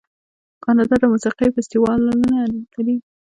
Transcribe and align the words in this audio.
کاناډا 0.63 0.95
د 0.99 1.03
موسیقۍ 1.13 1.49
فستیوالونه 1.55 2.37
لري. 2.73 2.95